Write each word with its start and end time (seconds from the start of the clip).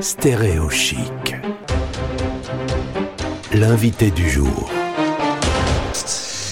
Stéréo 0.00 0.68
Chic. 0.70 0.98
L'invité 3.52 4.10
du 4.10 4.28
jour. 4.28 4.70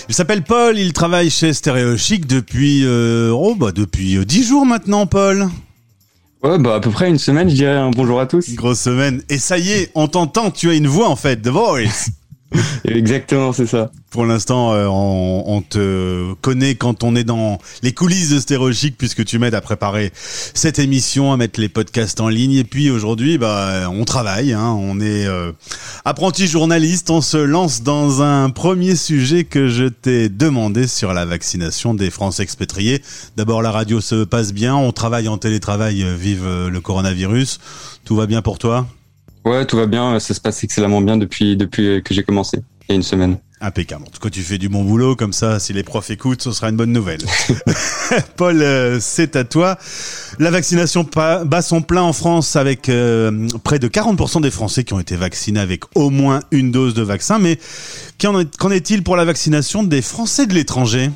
Il 0.08 0.14
s'appelle 0.14 0.42
Paul, 0.42 0.78
il 0.78 0.92
travaille 0.92 1.30
chez 1.30 1.52
Stéréo 1.52 1.96
Chic 1.96 2.26
depuis 2.26 2.84
euh, 2.84 3.30
oh 3.32 3.54
bah 3.54 3.72
depuis 3.72 4.16
euh, 4.16 4.24
10 4.24 4.44
jours 4.46 4.66
maintenant 4.66 5.06
Paul. 5.06 5.48
Ouais, 6.42 6.58
bah 6.58 6.74
à 6.76 6.80
peu 6.80 6.90
près 6.90 7.08
une 7.08 7.18
semaine, 7.18 7.48
je 7.48 7.54
dirais. 7.54 7.76
un 7.76 7.90
bonjour 7.90 8.20
à 8.20 8.26
tous. 8.26 8.48
Une 8.48 8.56
grosse 8.56 8.80
semaine. 8.80 9.22
Et 9.28 9.38
ça 9.38 9.58
y 9.58 9.72
est, 9.72 9.90
on 9.94 10.08
t'entend, 10.08 10.50
tu 10.50 10.70
as 10.70 10.74
une 10.74 10.86
voix 10.86 11.08
en 11.08 11.16
fait, 11.16 11.36
The 11.36 11.48
Voice. 11.48 12.10
Exactement, 12.84 13.52
c'est 13.52 13.66
ça. 13.66 13.90
Pour 14.10 14.26
l'instant, 14.26 14.72
euh, 14.72 14.86
on, 14.88 15.62
te 15.62 16.32
connaît 16.40 16.74
quand 16.74 17.04
on 17.04 17.14
est 17.14 17.22
dans 17.22 17.58
les 17.82 17.92
coulisses 17.92 18.30
de 18.30 18.90
puisque 18.96 19.24
tu 19.24 19.38
m'aides 19.38 19.54
à 19.54 19.60
préparer 19.60 20.10
cette 20.14 20.80
émission, 20.80 21.32
à 21.32 21.36
mettre 21.36 21.60
les 21.60 21.68
podcasts 21.68 22.20
en 22.20 22.28
ligne. 22.28 22.54
Et 22.54 22.64
puis 22.64 22.90
aujourd'hui, 22.90 23.38
bah, 23.38 23.88
on 23.90 24.04
travaille, 24.04 24.52
hein, 24.52 24.76
on 24.78 25.00
est 25.00 25.26
euh, 25.26 25.52
apprenti 26.04 26.48
journaliste. 26.48 27.10
On 27.10 27.20
se 27.20 27.36
lance 27.36 27.82
dans 27.82 28.22
un 28.22 28.50
premier 28.50 28.96
sujet 28.96 29.44
que 29.44 29.68
je 29.68 29.84
t'ai 29.84 30.28
demandé 30.28 30.88
sur 30.88 31.12
la 31.12 31.24
vaccination 31.24 31.94
des 31.94 32.10
Français 32.10 32.42
expatriés. 32.42 33.02
D'abord, 33.36 33.62
la 33.62 33.70
radio 33.70 34.00
se 34.00 34.24
passe 34.24 34.52
bien, 34.52 34.74
on 34.74 34.92
travaille 34.92 35.28
en 35.28 35.38
télétravail, 35.38 36.02
euh, 36.02 36.16
vive 36.16 36.44
euh, 36.44 36.68
le 36.68 36.80
coronavirus. 36.80 37.60
Tout 38.04 38.16
va 38.16 38.26
bien 38.26 38.42
pour 38.42 38.58
toi? 38.58 38.86
Ouais, 39.44 39.64
tout 39.64 39.76
va 39.76 39.86
bien. 39.86 40.18
Ça 40.20 40.34
se 40.34 40.40
passe 40.40 40.62
excellemment 40.64 41.00
bien 41.00 41.16
depuis 41.16 41.56
depuis 41.56 42.02
que 42.02 42.14
j'ai 42.14 42.22
commencé 42.22 42.62
il 42.90 42.92
y 42.92 42.94
a 42.94 42.96
une 42.96 43.02
semaine. 43.02 43.38
Impeccable. 43.62 44.04
En 44.06 44.10
tout 44.10 44.20
cas, 44.20 44.30
tu 44.30 44.40
fais 44.40 44.56
du 44.56 44.70
bon 44.70 44.84
boulot, 44.84 45.16
comme 45.16 45.34
ça, 45.34 45.60
si 45.60 45.74
les 45.74 45.82
profs 45.82 46.10
écoutent, 46.10 46.40
ce 46.40 46.50
sera 46.50 46.70
une 46.70 46.76
bonne 46.76 46.92
nouvelle. 46.92 47.20
Paul, 48.36 48.62
euh, 48.62 48.98
c'est 49.00 49.36
à 49.36 49.44
toi. 49.44 49.76
La 50.38 50.50
vaccination 50.50 51.06
bat 51.14 51.62
son 51.62 51.82
plein 51.82 52.02
en 52.02 52.14
France 52.14 52.56
avec 52.56 52.88
euh, 52.88 53.48
près 53.62 53.78
de 53.78 53.86
40% 53.86 54.40
des 54.40 54.50
Français 54.50 54.82
qui 54.82 54.94
ont 54.94 54.98
été 54.98 55.14
vaccinés 55.14 55.60
avec 55.60 55.82
au 55.94 56.08
moins 56.08 56.40
une 56.50 56.72
dose 56.72 56.94
de 56.94 57.02
vaccin. 57.02 57.38
Mais 57.38 57.58
qu'en 58.18 58.70
est-il 58.70 59.04
pour 59.04 59.16
la 59.16 59.26
vaccination 59.26 59.82
des 59.82 60.00
Français 60.00 60.46
de 60.46 60.54
l'étranger? 60.54 61.10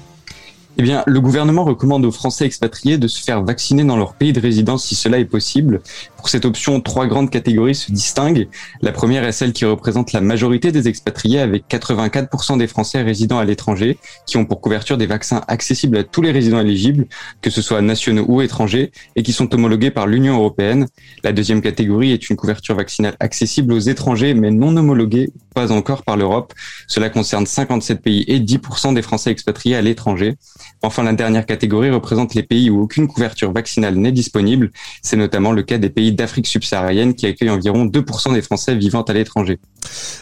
Eh 0.76 0.82
bien, 0.82 1.04
le 1.06 1.20
gouvernement 1.20 1.64
recommande 1.64 2.04
aux 2.04 2.10
Français 2.10 2.46
expatriés 2.46 2.98
de 2.98 3.06
se 3.06 3.22
faire 3.22 3.44
vacciner 3.44 3.84
dans 3.84 3.96
leur 3.96 4.14
pays 4.14 4.32
de 4.32 4.40
résidence 4.40 4.84
si 4.84 4.96
cela 4.96 5.20
est 5.20 5.24
possible. 5.24 5.80
Pour 6.16 6.28
cette 6.28 6.44
option, 6.44 6.80
trois 6.80 7.06
grandes 7.06 7.30
catégories 7.30 7.76
se 7.76 7.92
distinguent. 7.92 8.48
La 8.82 8.90
première 8.90 9.22
est 9.22 9.30
celle 9.30 9.52
qui 9.52 9.64
représente 9.64 10.12
la 10.12 10.20
majorité 10.20 10.72
des 10.72 10.88
expatriés 10.88 11.38
avec 11.38 11.64
84% 11.68 12.58
des 12.58 12.66
Français 12.66 13.02
résidant 13.02 13.38
à 13.38 13.44
l'étranger 13.44 13.98
qui 14.26 14.36
ont 14.36 14.46
pour 14.46 14.60
couverture 14.60 14.98
des 14.98 15.06
vaccins 15.06 15.42
accessibles 15.46 15.96
à 15.96 16.02
tous 16.02 16.22
les 16.22 16.32
résidents 16.32 16.60
éligibles, 16.60 17.06
que 17.40 17.50
ce 17.50 17.62
soit 17.62 17.80
nationaux 17.80 18.24
ou 18.26 18.42
étrangers, 18.42 18.90
et 19.14 19.22
qui 19.22 19.32
sont 19.32 19.54
homologués 19.54 19.92
par 19.92 20.08
l'Union 20.08 20.34
européenne. 20.34 20.88
La 21.22 21.32
deuxième 21.32 21.62
catégorie 21.62 22.10
est 22.10 22.30
une 22.30 22.36
couverture 22.36 22.74
vaccinale 22.74 23.14
accessible 23.20 23.72
aux 23.72 23.78
étrangers 23.78 24.34
mais 24.34 24.50
non 24.50 24.76
homologuée, 24.76 25.30
pas 25.54 25.72
encore 25.72 26.02
par 26.02 26.16
l'Europe. 26.16 26.52
Cela 26.86 27.08
concerne 27.08 27.46
57 27.46 28.02
pays 28.02 28.24
et 28.28 28.40
10% 28.40 28.94
des 28.94 29.02
Français 29.02 29.30
expatriés 29.30 29.76
à 29.76 29.82
l'étranger. 29.82 30.36
Enfin, 30.82 31.02
la 31.02 31.14
dernière 31.14 31.46
catégorie 31.46 31.90
représente 31.90 32.34
les 32.34 32.42
pays 32.42 32.68
où 32.68 32.82
aucune 32.82 33.06
couverture 33.06 33.52
vaccinale 33.52 33.94
n'est 33.94 34.12
disponible. 34.12 34.70
C'est 35.02 35.16
notamment 35.16 35.52
le 35.52 35.62
cas 35.62 35.78
des 35.78 35.90
pays 35.90 36.12
d'Afrique 36.12 36.46
subsaharienne 36.46 37.14
qui 37.14 37.26
accueillent 37.26 37.50
environ 37.50 37.86
2% 37.86 38.34
des 38.34 38.42
Français 38.42 38.74
vivant 38.74 39.02
à 39.02 39.12
l'étranger. 39.12 39.58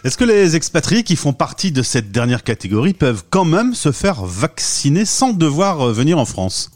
Est-ce 0.05 0.17
que 0.17 0.25
les 0.25 0.55
expatriés 0.55 1.03
qui 1.03 1.17
font 1.17 1.33
partie 1.33 1.73
de 1.73 1.83
cette 1.83 2.13
dernière 2.13 2.45
catégorie 2.45 2.95
peuvent 2.95 3.25
quand 3.31 3.45
même 3.45 3.75
se 3.75 3.91
faire 3.91 4.25
vacciner 4.25 5.05
sans 5.05 5.33
devoir 5.33 5.81
euh, 5.81 5.93
venir 5.93 6.19
en 6.19 6.25
France? 6.25 6.71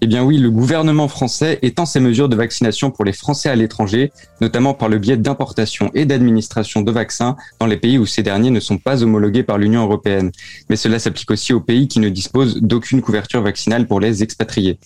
Eh 0.00 0.06
bien 0.06 0.22
oui, 0.22 0.38
le 0.38 0.50
gouvernement 0.50 1.08
français 1.08 1.58
étend 1.62 1.86
ses 1.86 2.00
mesures 2.00 2.28
de 2.28 2.36
vaccination 2.36 2.90
pour 2.90 3.04
les 3.04 3.12
Français 3.12 3.48
à 3.48 3.56
l'étranger, 3.56 4.12
notamment 4.40 4.74
par 4.74 4.88
le 4.88 4.98
biais 4.98 5.16
d'importation 5.16 5.90
et 5.94 6.04
d'administration 6.04 6.82
de 6.82 6.90
vaccins 6.90 7.36
dans 7.60 7.66
les 7.66 7.76
pays 7.76 7.98
où 7.98 8.06
ces 8.06 8.22
derniers 8.22 8.50
ne 8.50 8.60
sont 8.60 8.78
pas 8.78 9.02
homologués 9.02 9.42
par 9.42 9.58
l'Union 9.58 9.84
européenne. 9.84 10.30
Mais 10.68 10.76
cela 10.76 10.98
s'applique 10.98 11.30
aussi 11.30 11.52
aux 11.52 11.60
pays 11.60 11.88
qui 11.88 12.00
ne 12.00 12.08
disposent 12.08 12.60
d'aucune 12.60 13.02
couverture 13.02 13.42
vaccinale 13.42 13.86
pour 13.86 14.00
les 14.00 14.22
expatriés. 14.22 14.78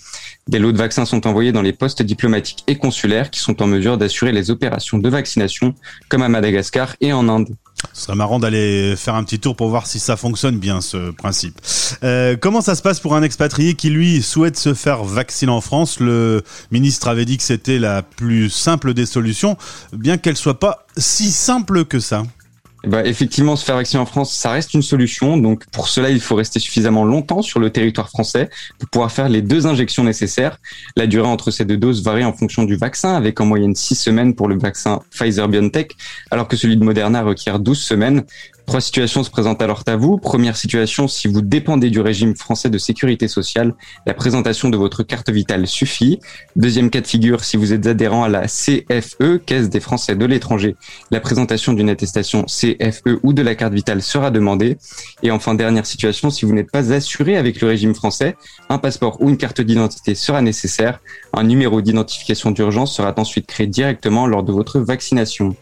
Des 0.46 0.58
lots 0.58 0.72
de 0.72 0.78
vaccins 0.78 1.04
sont 1.04 1.26
envoyés 1.26 1.52
dans 1.52 1.62
les 1.62 1.72
postes 1.72 2.02
diplomatiques 2.02 2.64
et 2.66 2.76
consulaires 2.76 3.30
qui 3.30 3.40
sont 3.40 3.60
en 3.62 3.66
mesure 3.66 3.98
d'assurer 3.98 4.32
les 4.32 4.50
opérations 4.50 4.98
de 4.98 5.08
vaccination, 5.08 5.74
comme 6.08 6.22
à 6.22 6.28
Madagascar 6.28 6.96
et 7.00 7.12
en 7.12 7.28
Inde. 7.28 7.48
Ce 7.92 8.04
serait 8.04 8.16
marrant 8.16 8.38
d'aller 8.38 8.94
faire 8.96 9.14
un 9.14 9.24
petit 9.24 9.38
tour 9.38 9.56
pour 9.56 9.68
voir 9.68 9.86
si 9.86 9.98
ça 9.98 10.16
fonctionne 10.16 10.58
bien 10.58 10.80
ce 10.80 11.10
principe. 11.10 11.60
Euh, 12.02 12.36
comment 12.40 12.60
ça 12.60 12.74
se 12.74 12.82
passe 12.82 13.00
pour 13.00 13.14
un 13.14 13.22
expatrié 13.22 13.74
qui 13.74 13.90
lui 13.90 14.22
souhaite 14.22 14.56
se 14.56 14.74
faire 14.74 15.04
vacciner 15.04 15.52
en 15.52 15.60
France? 15.60 16.00
Le 16.00 16.42
ministre 16.70 17.08
avait 17.08 17.24
dit 17.24 17.36
que 17.36 17.42
c'était 17.42 17.78
la 17.78 18.02
plus 18.02 18.50
simple 18.50 18.94
des 18.94 19.06
solutions, 19.06 19.56
bien 19.92 20.18
qu'elle 20.18 20.36
soit 20.36 20.58
pas 20.58 20.86
si 20.96 21.30
simple 21.30 21.84
que 21.84 22.00
ça. 22.00 22.24
Ben, 22.88 23.04
effectivement, 23.04 23.54
se 23.54 23.66
faire 23.66 23.76
vacciner 23.76 24.00
en 24.00 24.06
France, 24.06 24.32
ça 24.32 24.50
reste 24.50 24.72
une 24.72 24.80
solution. 24.80 25.36
Donc, 25.36 25.66
pour 25.66 25.88
cela, 25.88 26.08
il 26.08 26.20
faut 26.20 26.34
rester 26.34 26.58
suffisamment 26.58 27.04
longtemps 27.04 27.42
sur 27.42 27.60
le 27.60 27.68
territoire 27.68 28.08
français 28.08 28.48
pour 28.78 28.88
pouvoir 28.88 29.12
faire 29.12 29.28
les 29.28 29.42
deux 29.42 29.66
injections 29.66 30.04
nécessaires. 30.04 30.58
La 30.96 31.06
durée 31.06 31.28
entre 31.28 31.50
ces 31.50 31.66
deux 31.66 31.76
doses 31.76 32.02
varie 32.02 32.24
en 32.24 32.32
fonction 32.32 32.64
du 32.64 32.76
vaccin, 32.76 33.14
avec 33.14 33.42
en 33.42 33.44
moyenne 33.44 33.74
6 33.74 33.94
semaines 33.94 34.34
pour 34.34 34.48
le 34.48 34.58
vaccin 34.58 35.02
Pfizer-BioNTech, 35.10 35.96
alors 36.30 36.48
que 36.48 36.56
celui 36.56 36.78
de 36.78 36.84
Moderna 36.84 37.22
requiert 37.22 37.58
12 37.58 37.78
semaines. 37.78 38.24
Trois 38.68 38.82
situations 38.82 39.24
se 39.24 39.30
présentent 39.30 39.62
alors 39.62 39.82
à 39.86 39.96
vous. 39.96 40.18
Première 40.18 40.54
situation, 40.54 41.08
si 41.08 41.26
vous 41.26 41.40
dépendez 41.40 41.88
du 41.88 42.00
régime 42.00 42.36
français 42.36 42.68
de 42.68 42.76
sécurité 42.76 43.26
sociale, 43.26 43.72
la 44.04 44.12
présentation 44.12 44.68
de 44.68 44.76
votre 44.76 45.02
carte 45.02 45.30
vitale 45.30 45.66
suffit. 45.66 46.20
Deuxième 46.54 46.90
cas 46.90 47.00
de 47.00 47.06
figure, 47.06 47.44
si 47.44 47.56
vous 47.56 47.72
êtes 47.72 47.86
adhérent 47.86 48.24
à 48.24 48.28
la 48.28 48.42
CFE, 48.42 49.38
Caisse 49.46 49.70
des 49.70 49.80
Français 49.80 50.16
de 50.16 50.26
l'étranger, 50.26 50.76
la 51.10 51.18
présentation 51.18 51.72
d'une 51.72 51.88
attestation 51.88 52.44
CFE 52.44 53.18
ou 53.22 53.32
de 53.32 53.40
la 53.40 53.54
carte 53.54 53.72
vitale 53.72 54.02
sera 54.02 54.30
demandée. 54.30 54.76
Et 55.22 55.30
enfin, 55.30 55.54
dernière 55.54 55.86
situation, 55.86 56.28
si 56.28 56.44
vous 56.44 56.52
n'êtes 56.52 56.70
pas 56.70 56.92
assuré 56.92 57.38
avec 57.38 57.62
le 57.62 57.68
régime 57.68 57.94
français, 57.94 58.36
un 58.68 58.76
passeport 58.76 59.16
ou 59.22 59.30
une 59.30 59.38
carte 59.38 59.62
d'identité 59.62 60.14
sera 60.14 60.42
nécessaire. 60.42 61.00
Un 61.32 61.44
numéro 61.44 61.80
d'identification 61.80 62.50
d'urgence 62.50 62.94
sera 62.94 63.14
ensuite 63.16 63.46
créé 63.46 63.66
directement 63.66 64.26
lors 64.26 64.42
de 64.42 64.52
votre 64.52 64.78
vaccination. 64.78 65.56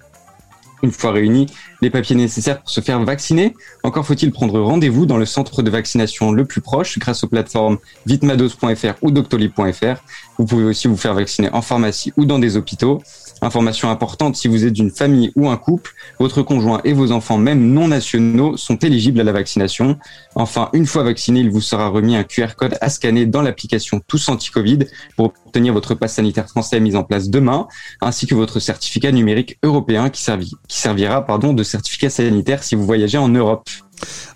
Une 0.83 0.93
fois 0.93 1.13
réunis 1.13 1.47
les 1.81 1.91
papiers 1.91 2.17
nécessaires 2.17 2.61
pour 2.61 2.71
se 2.71 2.81
faire 2.81 3.03
vacciner, 3.03 3.55
encore 3.83 4.07
faut-il 4.07 4.31
prendre 4.33 4.61
rendez-vous 4.61 5.07
dans 5.07 5.17
le 5.17 5.27
centre 5.27 5.63
de 5.63 5.71
vaccination 5.71 6.33
le 6.33 6.45
plus 6.45 6.61
proche 6.61 6.99
grâce 6.99 7.25
aux 7.25 7.29
plateformes 7.29 7.79
vitmados.fr 8.07 8.95
ou 9.03 9.11
doctolib.fr. 9.11 10.03
Vous 10.39 10.45
pouvez 10.45 10.65
aussi 10.65 10.89
vous 10.89 10.97
faire 10.97 11.15
vacciner 11.15 11.51
en 11.53 11.63
pharmacie 11.63 12.13
ou 12.17 12.25
dans 12.25 12.39
des 12.39 12.57
hôpitaux. 12.57 13.03
Information 13.43 13.91
importante, 13.91 14.35
si 14.35 14.49
vous 14.49 14.65
êtes 14.65 14.73
d'une 14.73 14.91
famille 14.91 15.31
ou 15.37 15.49
un 15.49 15.57
couple, 15.57 15.93
votre 16.19 16.43
conjoint 16.43 16.81
et 16.85 16.93
vos 16.93 17.13
enfants, 17.13 17.37
même 17.39 17.73
non 17.73 17.89
nationaux, 17.89 18.57
sont 18.57 18.77
éligibles 18.77 19.21
à 19.21 19.25
la 19.25 19.33
vaccination. 19.33 19.99
Enfin, 20.35 20.71
une 20.73 20.87
fois 20.87 21.03
vacciné, 21.03 21.41
il 21.41 21.51
vous 21.51 21.61
sera 21.61 21.89
remis 21.89 22.17
un 22.17 22.25
QR 22.25 22.55
code 22.57 22.79
à 22.81 22.89
scanner 22.89 23.27
dans 23.27 23.43
l'application 23.43 24.01
Tous 24.07 24.29
Anti-Covid 24.29 24.79
pour 25.17 25.35
obtenir 25.47 25.75
votre 25.75 25.95
passe 25.95 26.15
sanitaire 26.15 26.49
français 26.49 26.81
mis 26.81 26.97
en 26.97 27.05
place 27.05 27.29
demain, 27.29 27.69
ainsi 28.01 28.27
que 28.27 28.35
votre 28.35 28.59
certificat 28.59 29.13
numérique 29.13 29.59
européen 29.63 30.09
qui, 30.09 30.23
servi- 30.23 30.55
qui 30.67 30.79
servira 30.79 31.25
de 31.55 31.63
certificat 31.63 32.11
sanitaire 32.11 32.63
si 32.63 32.75
vous 32.75 32.85
voyagez 32.85 33.19
en 33.19 33.29
Europe. 33.29 33.69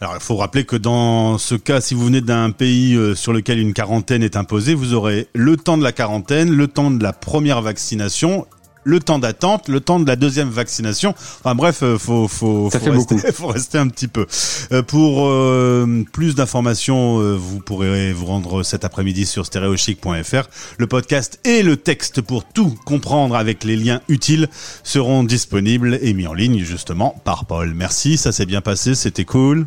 Alors 0.00 0.14
il 0.14 0.20
faut 0.20 0.36
rappeler 0.36 0.64
que 0.64 0.76
dans 0.76 1.38
ce 1.38 1.54
cas, 1.54 1.80
si 1.80 1.94
vous 1.94 2.04
venez 2.06 2.20
d'un 2.20 2.50
pays 2.50 2.94
euh, 2.94 3.14
sur 3.14 3.32
lequel 3.32 3.58
une 3.58 3.74
quarantaine 3.74 4.22
est 4.22 4.36
imposée, 4.36 4.74
vous 4.74 4.94
aurez 4.94 5.28
le 5.34 5.56
temps 5.56 5.76
de 5.76 5.82
la 5.82 5.92
quarantaine, 5.92 6.50
le 6.50 6.66
temps 6.68 6.90
de 6.90 7.02
la 7.02 7.12
première 7.12 7.60
vaccination 7.60 8.46
le 8.84 9.00
temps 9.00 9.18
d'attente, 9.18 9.68
le 9.68 9.80
temps 9.80 10.00
de 10.00 10.06
la 10.06 10.16
deuxième 10.16 10.48
vaccination. 10.48 11.14
Enfin 11.40 11.54
bref, 11.54 11.82
euh, 11.82 11.98
faut 11.98 12.28
faut 12.28 12.68
rester, 12.68 13.16
faut 13.32 13.48
rester 13.48 13.78
un 13.78 13.88
petit 13.88 14.08
peu. 14.08 14.26
Euh, 14.72 14.82
pour 14.82 15.26
euh, 15.26 16.04
plus 16.12 16.34
d'informations, 16.34 17.20
euh, 17.20 17.34
vous 17.34 17.60
pourrez 17.60 18.12
vous 18.12 18.26
rendre 18.26 18.62
cet 18.62 18.84
après-midi 18.84 19.26
sur 19.26 19.46
stereochic.fr. 19.46 20.48
Le 20.78 20.86
podcast 20.86 21.40
et 21.44 21.62
le 21.62 21.76
texte 21.76 22.20
pour 22.20 22.44
tout 22.44 22.74
comprendre 22.84 23.36
avec 23.36 23.64
les 23.64 23.76
liens 23.76 24.00
utiles 24.08 24.48
seront 24.82 25.24
disponibles 25.24 25.98
et 26.02 26.14
mis 26.14 26.26
en 26.26 26.34
ligne 26.34 26.62
justement 26.64 27.20
par 27.24 27.44
Paul. 27.44 27.74
Merci, 27.74 28.16
ça 28.16 28.32
s'est 28.32 28.46
bien 28.46 28.60
passé, 28.60 28.94
c'était 28.94 29.24
cool. 29.24 29.66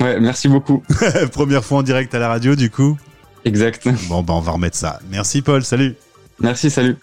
Ouais, 0.00 0.18
merci 0.20 0.48
beaucoup. 0.48 0.82
Première 1.32 1.64
fois 1.64 1.78
en 1.78 1.82
direct 1.82 2.14
à 2.14 2.18
la 2.18 2.28
radio 2.28 2.56
du 2.56 2.70
coup. 2.70 2.98
Exact. 3.44 3.88
Bon 4.08 4.22
ben 4.22 4.34
on 4.34 4.40
va 4.40 4.52
remettre 4.52 4.76
ça. 4.76 5.00
Merci 5.10 5.42
Paul, 5.42 5.64
salut. 5.64 5.94
Merci, 6.40 6.70
salut. 6.70 6.96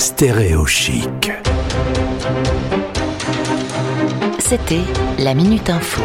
Stéréo 0.00 0.64
Chic. 0.64 1.30
C'était 4.38 4.80
la 5.18 5.34
Minute 5.34 5.68
Info. 5.68 6.00